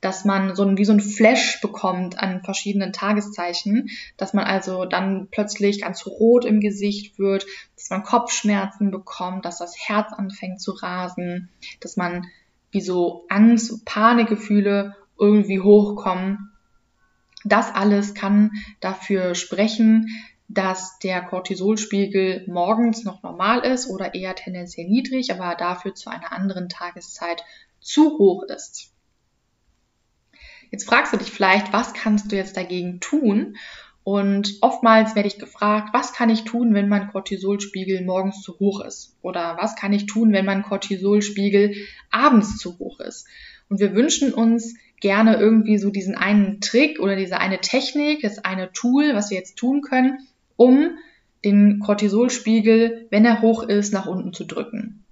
dass 0.00 0.24
man 0.24 0.56
so 0.56 0.64
ein, 0.64 0.78
wie 0.78 0.84
so 0.84 0.92
ein 0.92 1.00
Flash 1.00 1.60
bekommt 1.60 2.18
an 2.18 2.42
verschiedenen 2.42 2.92
Tageszeichen, 2.92 3.90
dass 4.16 4.34
man 4.34 4.44
also 4.44 4.84
dann 4.84 5.28
plötzlich 5.30 5.82
ganz 5.82 6.06
rot 6.06 6.44
im 6.44 6.60
Gesicht 6.60 7.18
wird, 7.18 7.46
dass 7.76 7.90
man 7.90 8.02
Kopfschmerzen 8.02 8.90
bekommt, 8.90 9.44
dass 9.44 9.58
das 9.58 9.76
Herz 9.78 10.12
anfängt 10.12 10.60
zu 10.60 10.72
rasen, 10.72 11.50
dass 11.80 11.96
man 11.96 12.26
wie 12.72 12.80
so 12.80 13.26
Angst, 13.28 13.84
Panikgefühle 13.84 14.96
irgendwie 15.18 15.60
hochkommen. 15.60 16.52
Das 17.44 17.74
alles 17.74 18.14
kann 18.14 18.52
dafür 18.80 19.34
sprechen, 19.34 20.08
dass 20.48 20.98
der 20.98 21.22
Cortisolspiegel 21.22 22.44
morgens 22.48 23.04
noch 23.04 23.22
normal 23.22 23.60
ist 23.60 23.88
oder 23.88 24.14
eher 24.14 24.34
tendenziell 24.34 24.88
niedrig, 24.88 25.32
aber 25.32 25.54
dafür 25.54 25.94
zu 25.94 26.10
einer 26.10 26.32
anderen 26.32 26.68
Tageszeit 26.68 27.42
zu 27.80 28.18
hoch 28.18 28.44
ist. 28.44 28.92
Jetzt 30.70 30.84
fragst 30.84 31.12
du 31.12 31.16
dich 31.16 31.30
vielleicht, 31.30 31.72
was 31.72 31.94
kannst 31.94 32.30
du 32.30 32.36
jetzt 32.36 32.56
dagegen 32.56 33.00
tun? 33.00 33.56
Und 34.02 34.58
oftmals 34.60 35.16
werde 35.16 35.26
ich 35.26 35.38
gefragt, 35.38 35.88
was 35.92 36.12
kann 36.12 36.30
ich 36.30 36.44
tun, 36.44 36.74
wenn 36.74 36.88
mein 36.88 37.10
Cortisolspiegel 37.10 38.04
morgens 38.04 38.40
zu 38.40 38.58
hoch 38.60 38.80
ist? 38.80 39.16
Oder 39.20 39.56
was 39.60 39.74
kann 39.74 39.92
ich 39.92 40.06
tun, 40.06 40.32
wenn 40.32 40.44
mein 40.44 40.62
Cortisolspiegel 40.62 41.74
abends 42.10 42.56
zu 42.58 42.78
hoch 42.78 43.00
ist? 43.00 43.26
Und 43.68 43.80
wir 43.80 43.94
wünschen 43.94 44.32
uns 44.32 44.76
gerne 45.00 45.36
irgendwie 45.36 45.78
so 45.78 45.90
diesen 45.90 46.14
einen 46.14 46.60
Trick 46.60 47.00
oder 47.00 47.16
diese 47.16 47.38
eine 47.38 47.60
Technik, 47.60 48.22
das 48.22 48.38
eine 48.38 48.72
Tool, 48.72 49.14
was 49.14 49.30
wir 49.30 49.36
jetzt 49.36 49.56
tun 49.56 49.82
können, 49.82 50.18
um 50.56 50.96
den 51.44 51.78
Cortisolspiegel, 51.80 53.06
wenn 53.10 53.24
er 53.24 53.42
hoch 53.42 53.62
ist, 53.62 53.92
nach 53.92 54.06
unten 54.06 54.32
zu 54.32 54.44
drücken. 54.44 55.04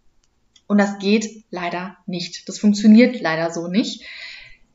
Und 0.66 0.78
das 0.78 0.98
geht 0.98 1.44
leider 1.50 1.96
nicht. 2.06 2.48
Das 2.48 2.58
funktioniert 2.58 3.20
leider 3.20 3.50
so 3.50 3.68
nicht. 3.68 4.04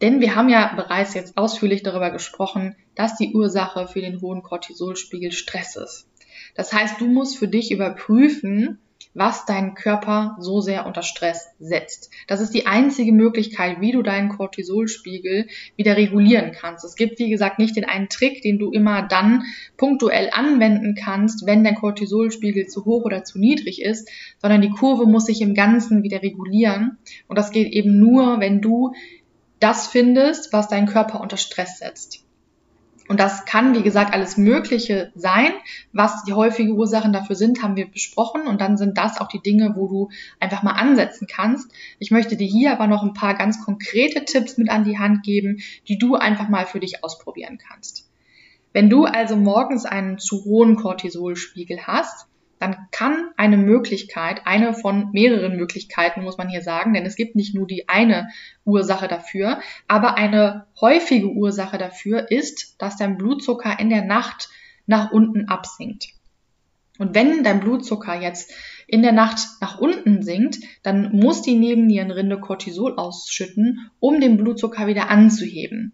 Denn 0.02 0.22
wir 0.22 0.36
haben 0.36 0.50
ja 0.50 0.74
bereits 0.76 1.14
jetzt 1.14 1.38
ausführlich 1.38 1.84
darüber 1.84 2.12
gesprochen, 2.12 2.76
dass 2.96 3.18
die 3.18 3.34
Ursache 3.34 3.88
für 3.88 4.02
den 4.02 4.22
hohen 4.22 4.44
Cortisolspiegel 4.44 5.32
Stress 5.32 5.76
ist. 5.76 6.08
Das 6.56 6.72
heißt, 6.72 7.02
du 7.02 7.08
musst 7.08 7.38
für 7.38 7.48
dich 7.48 7.72
überprüfen, 7.72 8.80
was 9.14 9.46
deinen 9.46 9.74
Körper 9.74 10.38
so 10.40 10.62
sehr 10.62 10.86
unter 10.86 11.02
Stress 11.02 11.50
setzt. 11.60 12.12
Das 12.28 12.42
ist 12.42 12.54
die 12.54 12.68
einzige 12.68 13.12
Möglichkeit, 13.12 13.82
wie 13.82 13.92
du 13.92 14.04
deinen 14.04 14.30
Cortisolspiegel 14.30 15.48
wieder 15.76 15.98
regulieren 15.98 16.52
kannst. 16.52 16.86
Es 16.86 16.96
gibt, 16.96 17.20
wie 17.20 17.30
gesagt, 17.30 17.58
nicht 17.58 17.76
den 17.76 17.86
einen 17.86 18.10
Trick, 18.10 18.42
den 18.42 18.60
du 18.60 18.72
immer 18.72 19.02
dann 19.02 19.44
punktuell 19.78 20.30
anwenden 20.32 20.96
kannst, 20.96 21.46
wenn 21.48 21.64
dein 21.64 21.76
Cortisolspiegel 21.76 22.68
zu 22.68 22.86
hoch 22.86 23.04
oder 23.04 23.24
zu 23.24 23.40
niedrig 23.40 23.82
ist, 23.82 24.10
sondern 24.40 24.62
die 24.62 24.70
Kurve 24.70 25.06
muss 25.06 25.26
sich 25.26 25.42
im 25.42 25.56
Ganzen 25.56 26.04
wieder 26.04 26.22
regulieren. 26.22 26.98
Und 27.28 27.38
das 27.38 27.52
geht 27.52 27.72
eben 27.72 28.00
nur, 28.00 28.40
wenn 28.40 28.62
du 28.62 28.94
das 29.60 29.88
findest, 29.88 30.54
was 30.54 30.68
deinen 30.68 30.88
Körper 30.88 31.20
unter 31.20 31.38
Stress 31.38 31.80
setzt. 31.80 32.29
Und 33.10 33.20
das 33.20 33.46
kann, 33.46 33.74
wie 33.74 33.82
gesagt, 33.82 34.14
alles 34.14 34.38
Mögliche 34.38 35.12
sein. 35.16 35.52
Was 35.92 36.24
die 36.26 36.34
häufige 36.34 36.74
Ursachen 36.74 37.12
dafür 37.12 37.36
sind, 37.36 37.64
haben 37.64 37.76
wir 37.76 37.90
besprochen. 37.90 38.46
Und 38.46 38.62
dann 38.62 38.78
sind 38.78 39.00
das 39.00 39.20
auch 39.20 39.28
die 39.28 39.42
Dinge, 39.42 39.74
wo 39.76 39.88
du 39.88 40.10
einfach 40.40 40.62
mal 40.62 40.74
ansetzen 40.74 41.28
kannst. 41.28 41.72
Ich 41.98 42.12
möchte 42.12 42.38
dir 42.38 42.46
hier 42.46 42.72
aber 42.72 42.86
noch 42.86 43.02
ein 43.02 43.16
paar 43.16 43.34
ganz 43.34 43.66
konkrete 43.66 44.26
Tipps 44.26 44.60
mit 44.60 44.70
an 44.70 44.84
die 44.84 45.00
Hand 45.00 45.24
geben, 45.24 45.58
die 45.88 45.98
du 45.98 46.18
einfach 46.18 46.50
mal 46.50 46.68
für 46.68 46.80
dich 46.80 47.04
ausprobieren 47.04 47.58
kannst. 47.58 48.08
Wenn 48.74 48.92
du 48.92 49.06
also 49.06 49.36
morgens 49.36 49.86
einen 49.86 50.20
zu 50.20 50.46
hohen 50.46 50.76
Cortisolspiegel 50.76 51.88
hast, 51.88 52.29
dann 52.60 52.76
kann 52.92 53.32
eine 53.38 53.58
Möglichkeit, 53.58 54.42
eine 54.46 54.74
von 54.74 55.12
mehreren 55.12 55.56
Möglichkeiten, 55.56 56.24
muss 56.24 56.38
man 56.38 56.50
hier 56.50 56.62
sagen, 56.62 56.94
denn 56.94 57.06
es 57.06 57.16
gibt 57.16 57.36
nicht 57.36 57.56
nur 57.56 57.66
die 57.66 57.88
eine 57.88 58.30
Ursache 58.66 59.08
dafür, 59.08 59.60
aber 59.88 60.18
eine 60.18 60.68
häufige 60.80 61.30
Ursache 61.30 61.78
dafür 61.78 62.30
ist, 62.30 62.76
dass 62.82 62.98
dein 62.98 63.18
Blutzucker 63.18 63.80
in 63.80 63.90
der 63.90 64.04
Nacht 64.04 64.50
nach 64.86 65.12
unten 65.12 65.48
absinkt. 65.48 66.10
Und 66.98 67.16
wenn 67.16 67.46
dein 67.46 67.62
Blutzucker 67.62 68.20
jetzt 68.22 68.52
in 68.86 69.02
der 69.02 69.14
Nacht 69.14 69.40
nach 69.62 69.80
unten 69.80 70.22
sinkt, 70.22 70.58
dann 70.84 71.16
muss 71.16 71.42
die 71.42 71.56
Nebennierenrinde 71.56 72.42
Cortisol 72.42 72.96
ausschütten, 72.98 73.90
um 74.02 74.20
den 74.20 74.36
Blutzucker 74.36 74.86
wieder 74.88 75.10
anzuheben. 75.10 75.94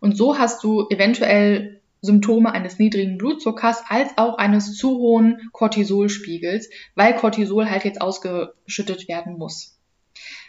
Und 0.00 0.16
so 0.16 0.38
hast 0.38 0.62
du 0.62 0.86
eventuell 0.90 1.80
Symptome 2.04 2.52
eines 2.52 2.78
niedrigen 2.78 3.16
Blutzuckers 3.16 3.82
als 3.88 4.10
auch 4.16 4.36
eines 4.36 4.76
zu 4.76 4.98
hohen 4.98 5.48
Cortisolspiegels, 5.52 6.68
weil 6.94 7.14
Cortisol 7.14 7.70
halt 7.70 7.84
jetzt 7.84 8.00
ausgeschüttet 8.00 9.08
werden 9.08 9.38
muss. 9.38 9.78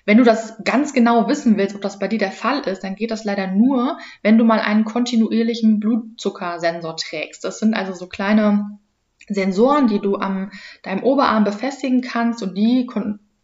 Wenn 0.05 0.17
du 0.17 0.23
das 0.23 0.61
ganz 0.63 0.93
genau 0.93 1.27
wissen 1.27 1.57
willst, 1.57 1.75
ob 1.75 1.81
das 1.81 1.97
bei 1.97 2.07
dir 2.07 2.19
der 2.19 2.31
Fall 2.31 2.59
ist, 2.67 2.83
dann 2.83 2.95
geht 2.95 3.09
das 3.09 3.23
leider 3.23 3.47
nur, 3.47 3.97
wenn 4.21 4.37
du 4.37 4.43
mal 4.43 4.59
einen 4.59 4.85
kontinuierlichen 4.85 5.79
Blutzuckersensor 5.79 6.95
trägst. 6.97 7.43
Das 7.43 7.57
sind 7.59 7.73
also 7.73 7.93
so 7.93 8.07
kleine 8.07 8.77
Sensoren, 9.27 9.87
die 9.87 9.99
du 9.99 10.17
am 10.17 10.51
deinem 10.83 11.03
Oberarm 11.03 11.43
befestigen 11.43 12.01
kannst 12.01 12.43
und 12.43 12.55
die 12.55 12.85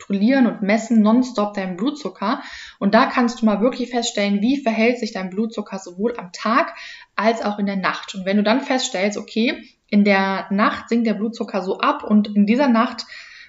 kontrollieren 0.02 0.48
und 0.48 0.62
messen 0.62 1.02
nonstop 1.02 1.54
deinen 1.54 1.78
Blutzucker. 1.78 2.42
Und 2.80 2.94
da 2.94 3.06
kannst 3.06 3.42
du 3.42 3.46
mal 3.46 3.62
wirklich 3.62 3.90
feststellen, 3.90 4.42
wie 4.42 4.62
verhält 4.62 5.00
sich 5.00 5.12
dein 5.12 5.30
Blutzucker 5.30 5.80
sowohl 5.80 6.18
am 6.18 6.32
Tag 6.32 6.76
als 7.16 7.44
auch 7.44 7.60
in 7.60 7.66
der 7.66 7.78
Nacht. 7.78 8.16
Und 8.16 8.26
wenn 8.26 8.38
du 8.38 8.44
dann 8.44 8.62
feststellst, 8.62 9.18
okay, 9.18 9.64
in 9.90 10.04
der 10.04 10.48
Nacht 10.50 10.90
sinkt 10.90 11.08
der 11.08 11.14
Blutzucker 11.14 11.62
so 11.62 11.80
ab 11.80 12.04
und 12.04 12.36
in 12.36 12.46
dieser 12.46 12.68
Nacht 12.68 13.06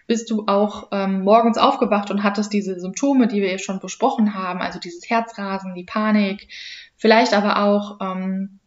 bist 0.08 0.30
du 0.30 0.44
auch 0.46 0.88
ähm, 0.90 1.22
morgens 1.22 1.58
aufgewacht 1.58 2.10
und 2.10 2.24
hattest 2.24 2.52
diese 2.52 2.78
Symptome, 2.80 3.28
die 3.28 3.40
wir 3.40 3.52
ja 3.52 3.58
schon 3.58 3.78
besprochen 3.78 4.34
haben, 4.34 4.60
also 4.60 4.80
dieses 4.80 5.08
Herzrasen, 5.08 5.74
die 5.74 5.84
Panik, 5.84 6.48
vielleicht 6.96 7.34
aber 7.34 7.62
auch 7.62 7.98
ähm, 8.00 8.58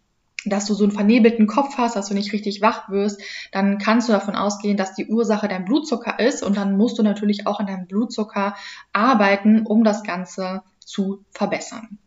dass 0.46 0.66
du 0.66 0.74
so 0.74 0.84
einen 0.84 0.94
vernebelten 0.94 1.48
Kopf 1.48 1.78
hast, 1.78 1.96
dass 1.96 2.10
du 2.10 2.14
nicht 2.14 2.34
richtig 2.34 2.62
wach 2.62 2.90
wirst, 2.90 3.22
dann 3.52 3.78
kannst 3.78 4.08
du 4.08 4.14
davon 4.14 4.36
ausgehen, 4.36 4.78
dass 4.78 4.94
die 4.94 5.08
Ursache 5.08 5.48
dein 5.48 5.66
Blutzucker 5.66 6.20
ist 6.20 6.44
und 6.44 6.58
dann 6.58 6.78
musst 6.78 6.98
du 6.98 7.04
natürlich 7.04 7.48
auch 7.48 7.60
an 7.60 7.68
deinem 7.68 7.88
Blutzucker 7.88 8.56
arbeiten, 8.94 9.66
um 9.66 9.84
das 9.84 10.04
Ganze 10.04 10.64
zu 10.80 11.24
verbessern. 11.32 11.98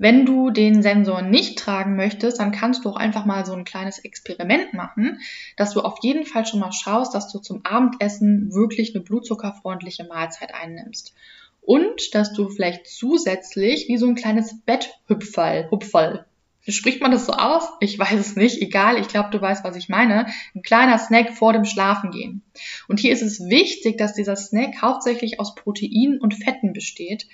Wenn 0.00 0.24
du 0.24 0.50
den 0.50 0.80
Sensor 0.80 1.22
nicht 1.22 1.58
tragen 1.58 1.96
möchtest, 1.96 2.38
dann 2.38 2.52
kannst 2.52 2.84
du 2.84 2.90
auch 2.90 2.96
einfach 2.96 3.24
mal 3.24 3.44
so 3.44 3.52
ein 3.52 3.64
kleines 3.64 3.98
Experiment 3.98 4.72
machen, 4.72 5.18
dass 5.56 5.74
du 5.74 5.80
auf 5.80 5.98
jeden 6.02 6.24
Fall 6.24 6.46
schon 6.46 6.60
mal 6.60 6.70
schaust, 6.70 7.14
dass 7.14 7.32
du 7.32 7.40
zum 7.40 7.64
Abendessen 7.64 8.54
wirklich 8.54 8.94
eine 8.94 9.02
blutzuckerfreundliche 9.02 10.04
Mahlzeit 10.04 10.54
einnimmst. 10.54 11.14
Und 11.60 12.14
dass 12.14 12.32
du 12.32 12.48
vielleicht 12.48 12.86
zusätzlich 12.86 13.88
wie 13.88 13.98
so 13.98 14.06
ein 14.06 14.14
kleines 14.14 14.60
Betthüpferl, 14.60 15.68
Hupferl, 15.70 16.24
Spricht 16.68 17.00
man 17.00 17.10
das 17.10 17.26
so 17.26 17.32
aus? 17.32 17.64
Ich 17.80 17.98
weiß 17.98 18.20
es 18.20 18.36
nicht. 18.36 18.60
Egal, 18.60 18.98
ich 18.98 19.08
glaube, 19.08 19.30
du 19.30 19.40
weißt, 19.40 19.64
was 19.64 19.76
ich 19.76 19.88
meine. 19.88 20.26
Ein 20.54 20.62
kleiner 20.62 20.98
Snack 20.98 21.32
vor 21.32 21.52
dem 21.52 21.64
Schlafengehen. 21.64 22.42
Und 22.88 23.00
hier 23.00 23.12
ist 23.12 23.22
es 23.22 23.40
wichtig, 23.40 23.96
dass 23.96 24.14
dieser 24.14 24.36
Snack 24.36 24.82
hauptsächlich 24.82 25.40
aus 25.40 25.54
Proteinen 25.54 26.20
und 26.20 26.34
Fetten 26.34 26.72
besteht, 26.72 27.26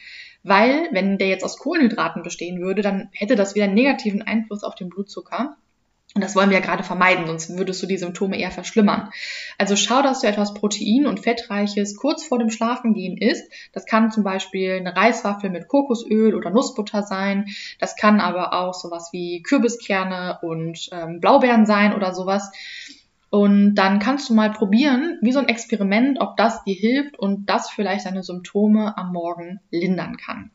weil 0.42 0.88
wenn 0.92 1.18
der 1.18 1.28
jetzt 1.28 1.44
aus 1.44 1.58
Kohlenhydraten 1.58 2.22
bestehen 2.22 2.60
würde, 2.60 2.82
dann 2.82 3.08
hätte 3.12 3.34
das 3.34 3.54
wieder 3.54 3.64
einen 3.64 3.74
negativen 3.74 4.22
Einfluss 4.22 4.62
auf 4.62 4.74
den 4.74 4.88
Blutzucker. 4.88 5.56
Und 6.14 6.23
das 6.23 6.37
wollen 6.37 6.50
wir 6.50 6.59
ja 6.59 6.64
gerade 6.64 6.85
vermeiden, 6.85 7.26
sonst 7.26 7.59
würdest 7.59 7.83
du 7.83 7.87
die 7.87 7.97
Symptome 7.97 8.38
eher 8.38 8.52
verschlimmern. 8.52 9.11
Also 9.59 9.75
schau, 9.75 10.00
dass 10.00 10.21
du 10.21 10.28
etwas 10.28 10.54
Protein- 10.54 11.09
und 11.09 11.18
Fettreiches 11.18 11.97
kurz 11.97 12.25
vor 12.25 12.38
dem 12.38 12.50
Schlafengehen 12.50 13.18
isst. 13.18 13.50
Das 13.73 13.85
kann 13.85 14.12
zum 14.12 14.23
Beispiel 14.23 14.75
eine 14.75 14.94
Reiswaffel 14.94 15.50
mit 15.50 15.66
Kokosöl 15.66 16.37
oder 16.37 16.50
Nussbutter 16.50 17.02
sein. 17.02 17.47
Das 17.80 17.97
kann 17.97 18.21
aber 18.21 18.52
auch 18.52 18.75
sowas 18.75 19.09
wie 19.11 19.42
Kürbiskerne 19.42 20.38
und 20.42 20.88
ähm, 20.92 21.18
Blaubeeren 21.18 21.66
sein 21.66 21.92
oder 21.94 22.14
sowas. 22.14 22.52
Und 23.28 23.75
dann 23.75 23.99
kannst 23.99 24.30
du 24.30 24.35
mal 24.35 24.52
probieren, 24.52 25.18
wie 25.21 25.33
so 25.33 25.40
ein 25.40 25.49
Experiment, 25.49 26.21
ob 26.21 26.37
das 26.37 26.62
dir 26.62 26.76
hilft 26.76 27.18
und 27.18 27.47
das 27.47 27.68
vielleicht 27.68 28.06
deine 28.06 28.23
Symptome 28.23 28.97
am 28.97 29.12
Morgen 29.12 29.59
lindern 29.73 30.16
kann. 30.16 30.52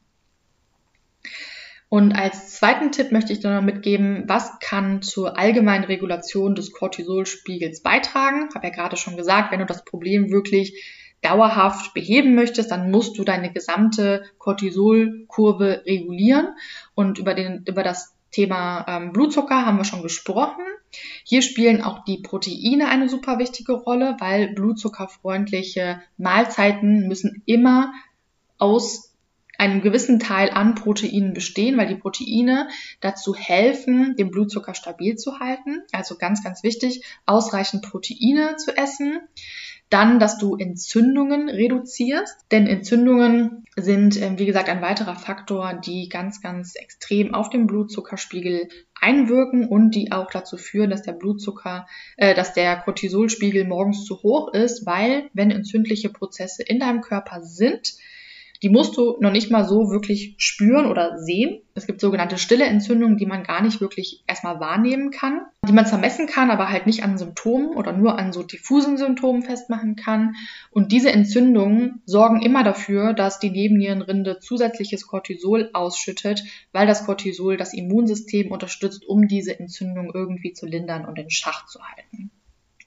Und 1.89 2.13
als 2.13 2.53
zweiten 2.53 2.91
Tipp 2.91 3.11
möchte 3.11 3.33
ich 3.33 3.39
dir 3.39 3.49
noch 3.49 3.63
mitgeben, 3.63 4.23
was 4.27 4.59
kann 4.59 5.01
zur 5.01 5.39
allgemeinen 5.39 5.85
Regulation 5.85 6.53
des 6.53 6.71
Cortisolspiegels 6.71 7.81
beitragen. 7.81 8.47
Ich 8.49 8.55
habe 8.55 8.67
ja 8.67 8.73
gerade 8.73 8.95
schon 8.95 9.17
gesagt, 9.17 9.51
wenn 9.51 9.59
du 9.59 9.65
das 9.65 9.83
Problem 9.83 10.31
wirklich 10.31 10.83
dauerhaft 11.21 11.95
beheben 11.95 12.35
möchtest, 12.35 12.71
dann 12.71 12.91
musst 12.91 13.17
du 13.17 13.23
deine 13.23 13.51
gesamte 13.51 14.23
Cortisolkurve 14.37 15.83
regulieren. 15.85 16.55
Und 16.93 17.17
über, 17.17 17.33
den, 17.33 17.63
über 17.67 17.81
das 17.81 18.13
Thema 18.31 18.85
ähm, 18.87 19.11
Blutzucker 19.11 19.65
haben 19.65 19.77
wir 19.77 19.83
schon 19.83 20.03
gesprochen. 20.03 20.63
Hier 21.23 21.41
spielen 21.41 21.81
auch 21.81 22.03
die 22.05 22.21
Proteine 22.21 22.87
eine 22.87 23.09
super 23.09 23.39
wichtige 23.39 23.73
Rolle, 23.73 24.15
weil 24.19 24.53
blutzuckerfreundliche 24.53 26.01
Mahlzeiten 26.17 27.07
müssen 27.07 27.41
immer 27.45 27.93
aus 28.59 29.08
einem 29.59 29.81
gewissen 29.81 30.19
Teil 30.19 30.49
an 30.49 30.73
Proteinen 30.75 31.33
bestehen, 31.33 31.77
weil 31.77 31.87
die 31.87 31.95
Proteine 31.95 32.69
dazu 33.01 33.35
helfen, 33.35 34.15
den 34.17 34.31
Blutzucker 34.31 34.73
stabil 34.73 35.17
zu 35.17 35.39
halten. 35.39 35.83
Also 35.91 36.15
ganz, 36.17 36.43
ganz 36.43 36.63
wichtig, 36.63 37.03
ausreichend 37.25 37.83
Proteine 37.83 38.55
zu 38.55 38.75
essen. 38.75 39.19
Dann, 39.89 40.19
dass 40.19 40.37
du 40.37 40.55
Entzündungen 40.55 41.49
reduzierst, 41.49 42.45
denn 42.51 42.67
Entzündungen 42.67 43.65
sind, 43.75 44.21
ähm, 44.21 44.37
wie 44.37 44.45
gesagt, 44.45 44.69
ein 44.69 44.83
weiterer 44.83 45.15
Faktor, 45.15 45.73
die 45.73 46.09
ganz, 46.09 46.41
ganz 46.41 46.75
extrem 46.75 47.33
auf 47.33 47.49
den 47.49 47.65
Blutzuckerspiegel 47.65 48.69
einwirken 48.93 49.67
und 49.67 49.95
die 49.95 50.11
auch 50.11 50.29
dazu 50.29 50.57
führen, 50.57 50.91
dass 50.91 51.01
der 51.01 51.13
Blutzucker, 51.13 51.87
äh, 52.17 52.35
dass 52.35 52.53
der 52.53 52.77
Cortisolspiegel 52.77 53.65
morgens 53.65 54.05
zu 54.05 54.21
hoch 54.21 54.53
ist, 54.53 54.85
weil 54.85 55.29
wenn 55.33 55.49
entzündliche 55.49 56.09
Prozesse 56.09 56.61
in 56.61 56.79
deinem 56.79 57.01
Körper 57.01 57.41
sind, 57.41 57.95
die 58.61 58.69
musst 58.69 58.97
du 58.97 59.15
noch 59.21 59.31
nicht 59.31 59.51
mal 59.51 59.63
so 59.63 59.89
wirklich 59.89 60.35
spüren 60.37 60.85
oder 60.85 61.17
sehen. 61.17 61.61
Es 61.75 61.87
gibt 61.87 62.01
sogenannte 62.01 62.37
stille 62.37 62.65
Entzündungen, 62.65 63.17
die 63.17 63.25
man 63.25 63.43
gar 63.43 63.61
nicht 63.61 63.79
wirklich 63.79 64.23
erstmal 64.27 64.59
wahrnehmen 64.59 65.11
kann, 65.11 65.41
die 65.65 65.71
man 65.71 65.85
zwar 65.85 65.99
messen 65.99 66.27
kann, 66.27 66.51
aber 66.51 66.69
halt 66.69 66.85
nicht 66.85 67.03
an 67.03 67.17
Symptomen 67.17 67.69
oder 67.69 67.93
nur 67.93 68.19
an 68.19 68.33
so 68.33 68.43
diffusen 68.43 68.97
Symptomen 68.97 69.43
festmachen 69.43 69.95
kann. 69.95 70.35
Und 70.71 70.91
diese 70.91 71.11
Entzündungen 71.11 72.01
sorgen 72.05 72.41
immer 72.41 72.63
dafür, 72.63 73.13
dass 73.13 73.39
die 73.39 73.49
Nebennierenrinde 73.49 74.39
zusätzliches 74.39 75.07
Cortisol 75.07 75.69
ausschüttet, 75.71 76.43
weil 76.73 76.85
das 76.85 77.05
Cortisol 77.05 77.55
das 77.55 77.73
Immunsystem 77.73 78.51
unterstützt, 78.51 79.05
um 79.07 79.27
diese 79.29 79.57
Entzündung 79.57 80.11
irgendwie 80.13 80.51
zu 80.51 80.65
lindern 80.65 81.05
und 81.05 81.17
in 81.17 81.29
Schach 81.29 81.65
zu 81.67 81.79
halten. 81.81 82.31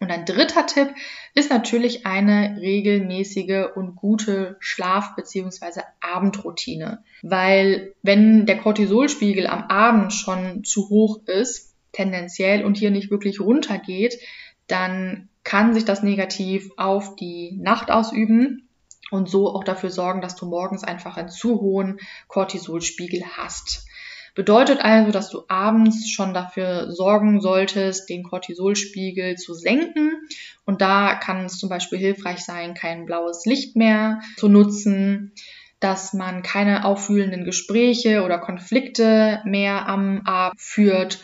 Und 0.02 0.11
ein 0.11 0.25
dritter 0.25 0.66
Tipp 0.66 0.88
ist 1.32 1.50
natürlich 1.50 2.06
eine 2.06 2.56
regelmäßige 2.61 3.66
und 3.76 3.94
gute 3.94 4.56
Schlaf- 4.59 5.14
bzw. 5.14 5.82
Abendroutine. 6.00 7.04
Weil 7.23 7.94
wenn 8.02 8.44
der 8.44 8.59
Cortisolspiegel 8.59 9.47
am 9.47 9.62
Abend 9.68 10.12
schon 10.12 10.64
zu 10.64 10.88
hoch 10.88 11.21
ist, 11.26 11.76
tendenziell 11.92 12.64
und 12.64 12.76
hier 12.76 12.90
nicht 12.90 13.12
wirklich 13.12 13.38
runtergeht, 13.38 14.18
dann 14.66 15.28
kann 15.44 15.73
sich 15.73 15.85
das 15.85 16.02
negativ 16.02 16.73
auf 16.76 17.14
die 17.14 17.56
Nacht 17.62 17.92
ausüben 17.92 18.68
und 19.12 19.28
so 19.28 19.54
auch 19.54 19.62
dafür 19.62 19.90
sorgen, 19.90 20.21
dass 20.21 20.35
du 20.35 20.47
morgens 20.47 20.82
einfach 20.82 21.16
einen 21.16 21.28
zu 21.28 21.61
hohen 21.61 22.00
Cortisolspiegel 22.26 23.23
hast. 23.37 23.87
Bedeutet 24.35 24.81
also, 24.83 25.12
dass 25.12 25.29
du 25.29 25.43
abends 25.49 26.09
schon 26.09 26.33
dafür 26.33 26.91
sorgen 26.91 27.41
solltest, 27.41 28.09
den 28.09 28.23
Cortisolspiegel 28.23 29.37
zu 29.37 29.53
senken. 29.53 30.12
Und 30.65 30.81
da 30.81 31.15
kann 31.17 31.45
es 31.45 31.59
zum 31.59 31.69
Beispiel 31.69 31.99
hilfreich 31.99 32.45
sein, 32.45 32.75
kein 32.75 33.05
blaues 33.05 33.45
Licht 33.45 33.77
mehr 33.77 34.21
zu 34.39 34.49
nutzen, 34.49 35.33
dass 35.81 36.15
man 36.15 36.43
keine 36.43 36.85
aufwühlenden 36.85 37.45
Gespräche 37.45 38.23
oder 38.23 38.39
Konflikte 38.39 39.43
mehr 39.45 39.87
am 39.89 40.23
Abend 40.25 40.61
führt 40.61 41.19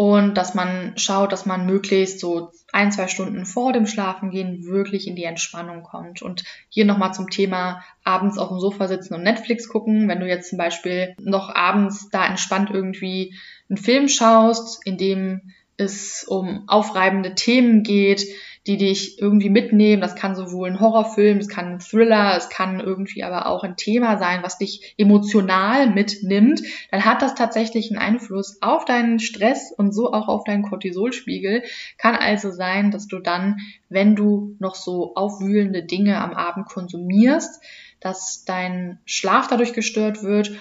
und 0.00 0.34
dass 0.34 0.54
man 0.54 0.92
schaut, 0.96 1.32
dass 1.32 1.44
man 1.44 1.66
möglichst 1.66 2.20
so 2.20 2.52
ein, 2.72 2.92
zwei 2.92 3.08
Stunden 3.08 3.44
vor 3.44 3.72
dem 3.72 3.88
Schlafengehen 3.88 4.62
wirklich 4.64 5.08
in 5.08 5.16
die 5.16 5.24
Entspannung 5.24 5.82
kommt. 5.82 6.22
Und 6.22 6.44
hier 6.68 6.84
nochmal 6.84 7.12
zum 7.12 7.30
Thema 7.30 7.82
abends 8.04 8.38
auf 8.38 8.46
dem 8.46 8.60
Sofa 8.60 8.86
sitzen 8.86 9.14
und 9.14 9.24
Netflix 9.24 9.68
gucken. 9.68 10.06
Wenn 10.06 10.20
du 10.20 10.28
jetzt 10.28 10.50
zum 10.50 10.58
Beispiel 10.58 11.16
noch 11.20 11.52
abends 11.52 12.10
da 12.10 12.24
entspannt 12.24 12.70
irgendwie 12.72 13.34
einen 13.68 13.76
Film 13.76 14.06
schaust, 14.06 14.86
in 14.86 14.98
dem 14.98 15.52
es 15.76 16.22
um 16.22 16.68
aufreibende 16.68 17.34
Themen 17.34 17.82
geht, 17.82 18.24
die 18.68 18.76
dich 18.76 19.18
irgendwie 19.18 19.48
mitnehmen. 19.48 20.02
Das 20.02 20.14
kann 20.14 20.36
sowohl 20.36 20.68
ein 20.68 20.78
Horrorfilm, 20.78 21.38
es 21.38 21.48
kann 21.48 21.66
ein 21.66 21.80
Thriller, 21.80 22.36
es 22.36 22.50
kann 22.50 22.80
irgendwie 22.80 23.24
aber 23.24 23.46
auch 23.46 23.64
ein 23.64 23.76
Thema 23.76 24.18
sein, 24.18 24.42
was 24.42 24.58
dich 24.58 24.94
emotional 24.98 25.88
mitnimmt. 25.88 26.60
Dann 26.90 27.06
hat 27.06 27.22
das 27.22 27.34
tatsächlich 27.34 27.90
einen 27.90 27.98
Einfluss 27.98 28.60
auf 28.60 28.84
deinen 28.84 29.20
Stress 29.20 29.72
und 29.76 29.92
so 29.92 30.12
auch 30.12 30.28
auf 30.28 30.44
deinen 30.44 30.64
Cortisolspiegel. 30.64 31.62
Kann 31.96 32.14
also 32.14 32.50
sein, 32.50 32.90
dass 32.90 33.08
du 33.08 33.20
dann, 33.20 33.56
wenn 33.88 34.14
du 34.14 34.54
noch 34.58 34.74
so 34.74 35.14
aufwühlende 35.14 35.82
Dinge 35.82 36.20
am 36.20 36.34
Abend 36.34 36.66
konsumierst, 36.66 37.62
dass 38.00 38.44
dein 38.44 38.98
Schlaf 39.06 39.48
dadurch 39.48 39.72
gestört 39.72 40.22
wird 40.22 40.52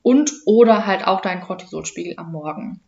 und 0.00 0.32
oder 0.46 0.86
halt 0.86 1.06
auch 1.06 1.20
dein 1.20 1.42
Cortisolspiegel 1.42 2.14
am 2.16 2.32
Morgen. 2.32 2.80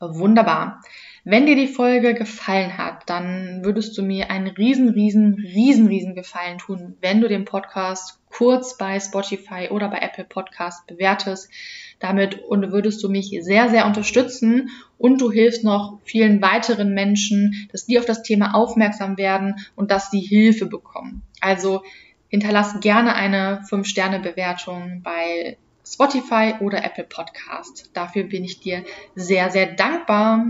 Wunderbar. 0.00 0.82
Wenn 1.24 1.44
dir 1.44 1.56
die 1.56 1.66
Folge 1.66 2.14
gefallen 2.14 2.78
hat, 2.78 3.08
dann 3.10 3.60
würdest 3.62 3.96
du 3.98 4.02
mir 4.02 4.30
einen 4.30 4.46
riesen, 4.46 4.88
riesen, 4.88 5.34
riesen, 5.34 5.86
riesen 5.86 6.14
Gefallen 6.14 6.58
tun, 6.58 6.96
wenn 7.00 7.20
du 7.20 7.28
den 7.28 7.44
Podcast 7.44 8.18
kurz 8.30 8.78
bei 8.78 8.98
Spotify 9.00 9.68
oder 9.70 9.88
bei 9.88 9.98
Apple 9.98 10.24
Podcast 10.24 10.86
bewertest. 10.86 11.50
Damit 11.98 12.42
und 12.44 12.72
würdest 12.72 13.02
du 13.02 13.10
mich 13.10 13.36
sehr, 13.42 13.68
sehr 13.68 13.84
unterstützen 13.84 14.70
und 14.96 15.20
du 15.20 15.30
hilfst 15.30 15.64
noch 15.64 15.98
vielen 16.04 16.40
weiteren 16.40 16.94
Menschen, 16.94 17.68
dass 17.70 17.84
die 17.84 17.98
auf 17.98 18.06
das 18.06 18.22
Thema 18.22 18.54
aufmerksam 18.54 19.18
werden 19.18 19.56
und 19.76 19.90
dass 19.90 20.10
sie 20.10 20.20
Hilfe 20.20 20.64
bekommen. 20.64 21.22
Also 21.40 21.82
hinterlass 22.28 22.80
gerne 22.80 23.14
eine 23.14 23.62
5-Sterne-Bewertung 23.68 25.02
bei 25.02 25.58
Spotify 25.84 26.54
oder 26.60 26.84
Apple 26.84 27.04
Podcast. 27.04 27.90
Dafür 27.92 28.24
bin 28.24 28.44
ich 28.44 28.60
dir 28.60 28.84
sehr, 29.14 29.50
sehr 29.50 29.74
dankbar. 29.74 30.46